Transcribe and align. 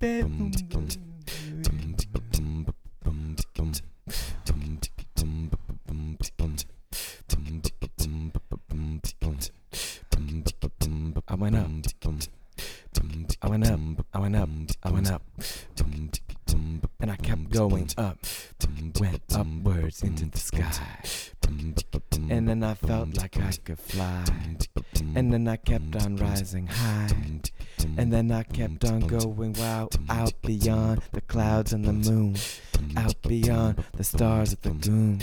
I 0.00 0.04
went 11.34 11.56
up. 11.56 11.70
I 13.42 13.48
went 13.48 13.66
up. 13.66 13.80
I 14.12 14.18
went 14.20 14.36
up. 14.36 14.50
I 14.84 14.90
went 14.90 15.10
up. 15.10 15.22
And 17.00 17.10
I 17.10 17.16
kept 17.16 17.50
going 17.50 17.88
up. 17.96 18.18
Upwards 19.34 20.02
into 20.04 20.26
the 20.26 20.38
sky. 20.38 20.70
And 22.30 22.48
then 22.48 22.62
I 22.62 22.74
felt 22.74 23.16
like 23.16 23.36
I 23.40 23.50
could 23.64 23.80
fly. 23.80 24.24
And 25.16 25.32
then 25.32 25.48
I 25.48 25.56
kept 25.56 25.96
on 25.96 26.16
rising 26.16 26.68
high. 26.68 27.10
And 27.96 28.12
then 28.12 28.30
I 28.30 28.42
kept 28.42 28.84
on 28.84 29.00
going 29.00 29.52
wow 29.54 29.88
out 30.08 30.34
beyond 30.42 31.02
the 31.12 31.20
clouds 31.20 31.72
and 31.72 31.84
the 31.84 31.92
moon. 31.92 32.36
Out 32.96 33.20
beyond 33.22 33.84
the 33.96 34.04
stars 34.04 34.52
of 34.52 34.62
the 34.62 34.74
moon. 34.90 35.20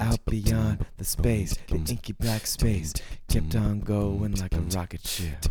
Out 0.00 0.24
beyond 0.26 0.84
the 0.96 1.04
space, 1.04 1.56
the 1.68 1.76
inky 1.76 2.12
black 2.12 2.46
space. 2.46 2.92
Kept 3.28 3.54
on 3.54 3.80
going 3.80 4.34
like 4.36 4.54
a 4.54 4.60
rocket 4.60 5.06
ship. 5.06 5.46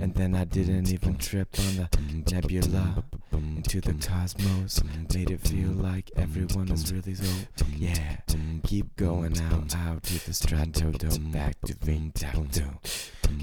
And 0.00 0.14
then 0.14 0.34
I 0.34 0.44
didn't 0.44 0.90
even 0.92 1.16
trip 1.16 1.48
on 1.58 1.76
the 1.76 2.32
nebula 2.32 3.04
into 3.32 3.80
the 3.80 3.94
cosmos. 3.94 4.82
Made 5.14 5.30
it 5.30 5.40
feel 5.40 5.70
like 5.70 6.10
everyone 6.16 6.70
is 6.70 6.92
really 6.92 7.14
so. 7.14 7.46
Yeah, 7.76 8.16
keep 8.64 8.96
going 8.96 9.38
out, 9.40 9.74
out 9.76 10.02
to 10.04 10.26
the 10.26 10.32
strato, 10.32 10.92
back 11.30 11.60
to 11.66 11.74
Ving 11.74 12.12
do. 12.50 12.64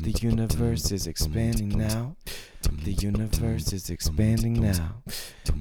The 0.03 0.11
universe 0.19 0.91
is 0.91 1.07
expanding 1.07 1.69
now. 1.69 2.17
The 2.83 2.91
universe 2.91 3.71
is 3.71 3.89
expanding 3.89 4.53
now. 4.61 5.01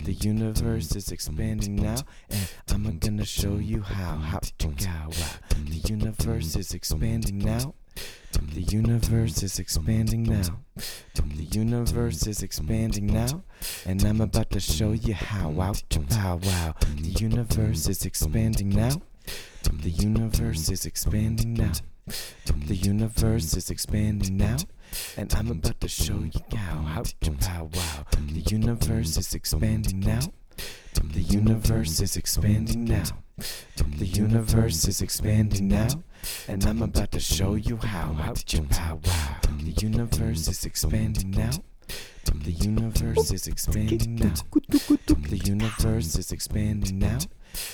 The 0.04 0.14
universe 0.14 0.96
is 0.96 1.12
expanding 1.12 1.76
now, 1.76 1.98
and 2.68 2.86
I'm 2.86 2.98
gonna 2.98 3.24
show 3.24 3.58
you 3.58 3.82
how. 3.82 4.16
How. 4.16 4.40
The 5.70 5.80
universe 5.88 6.56
is 6.56 6.74
expanding 6.74 7.38
now. 7.38 7.74
The 8.54 8.62
universe 8.62 9.44
is 9.44 9.60
expanding 9.60 10.24
now. 10.24 10.58
The 11.14 11.44
universe 11.44 12.26
is 12.26 12.42
expanding 12.42 13.06
now, 13.06 13.44
and 13.86 14.02
I'm 14.02 14.20
about 14.20 14.50
to 14.50 14.58
show 14.60 14.90
you 14.90 15.14
how. 15.14 15.50
Wow, 15.50 15.74
wow, 16.10 16.40
wow. 16.42 16.74
The 16.96 17.14
universe 17.20 17.88
is 17.88 18.04
expanding 18.04 18.70
now. 18.70 19.02
The 19.70 19.90
universe 19.90 20.68
is 20.68 20.84
expanding 20.84 21.54
now. 21.54 21.74
The 22.06 22.74
universe 22.74 23.54
is 23.54 23.70
expanding 23.70 24.36
now, 24.36 24.56
and 25.16 25.32
I'm 25.34 25.50
about 25.50 25.80
to 25.80 25.88
show 25.88 26.18
you 26.18 26.40
how. 26.56 26.82
How, 26.82 27.02
wow, 27.22 27.70
wow. 27.72 28.04
The 28.32 28.40
universe 28.40 29.16
is 29.16 29.34
expanding 29.34 30.00
now. 30.00 30.20
The 31.02 31.20
universe 31.20 32.00
is 32.00 32.16
expanding 32.16 32.84
now. 32.84 33.04
The 33.98 34.06
universe 34.06 34.86
is 34.88 35.00
expanding 35.00 35.68
now, 35.68 36.02
and 36.48 36.64
I'm 36.64 36.82
about 36.82 37.12
to 37.12 37.20
show 37.20 37.54
you 37.54 37.76
how. 37.76 38.12
How, 38.14 38.34
wow, 38.34 39.00
wow. 39.04 39.36
The 39.62 39.74
universe 39.80 40.48
is 40.48 40.64
expanding 40.64 41.30
now. 41.30 41.52
The 42.34 42.52
universe 42.52 43.30
is 43.30 43.46
expanding 43.46 44.16
now. 44.16 44.34
The 45.28 45.38
universe 45.44 46.16
is 46.16 46.32
expanding 46.32 46.98
now. 46.98 47.18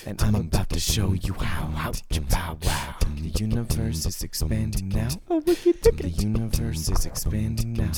And 0.05 0.21
I'm 0.21 0.35
about 0.35 0.69
to 0.69 0.79
show 0.79 1.13
you 1.13 1.33
how. 1.33 1.67
How, 1.67 1.93
wow, 2.31 2.57
wow. 2.63 2.95
Oh, 3.19 3.21
the 3.21 3.39
universe 3.39 4.05
is 4.05 4.23
expanding 4.23 4.89
now. 4.89 5.09
The 5.27 6.13
universe 6.17 6.89
is 6.89 7.05
expanding 7.05 7.73
now. 7.73 7.91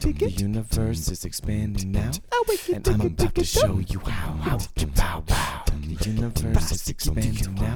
The 0.00 0.30
universe 0.30 1.08
is 1.08 1.24
expanding 1.24 1.90
now. 1.90 2.12
And 2.72 2.88
I'm 2.88 3.00
about 3.00 3.34
to 3.34 3.44
show 3.44 3.80
you 3.88 3.98
how. 3.98 4.32
How, 4.34 4.58
wow, 4.96 5.24
wow. 5.28 5.64
The 5.66 6.10
universe 6.10 6.70
is 6.72 6.88
expanding 6.88 7.54
now. 7.56 7.74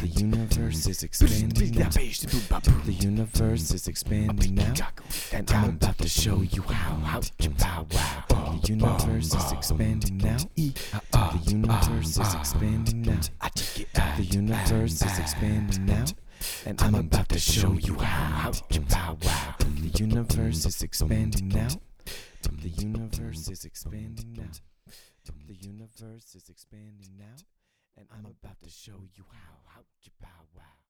The 0.00 0.08
universe 0.08 0.86
is 0.88 1.02
expanding 1.04 1.74
now. 1.74 1.88
The 1.90 2.96
universe 2.98 3.70
is 3.70 3.86
expanding 3.86 4.54
now. 4.56 4.74
And 5.32 5.50
I'm 5.52 5.70
about 5.70 5.98
to 5.98 6.08
show 6.08 6.42
you 6.42 6.62
how. 6.62 6.96
How, 6.96 7.20
wow, 7.60 7.86
wow. 7.92 8.35
The 8.46 8.68
universe 8.68 9.34
is 9.34 9.52
expanding 9.52 10.18
now. 10.18 10.38
The 10.54 11.40
universe 11.46 12.16
is 12.16 12.34
expanding 12.34 13.02
now. 13.02 13.20
The 14.16 14.22
universe 14.22 15.02
is 15.02 15.18
expanding 15.18 15.86
now. 15.86 16.04
And 16.64 16.80
I'm 16.80 16.94
about 16.94 17.28
to 17.30 17.40
show 17.40 17.72
you 17.72 17.94
how. 17.94 18.52
The 18.70 19.90
universe 19.94 20.64
is 20.64 20.82
expanding 20.82 21.48
now. 21.48 21.68
The 22.62 22.68
universe 22.68 23.48
is 23.48 23.64
expanding 23.64 24.32
now. 24.34 24.52
The 25.48 25.54
universe 25.54 26.34
is 26.36 26.48
expanding 26.48 27.18
now. 27.18 27.36
And 27.96 28.06
I'm 28.12 28.26
about 28.26 28.60
to 28.62 28.70
show 28.70 29.00
you 29.16 29.24
how. 29.32 29.56
How, 29.74 29.82
wow. 30.56 30.85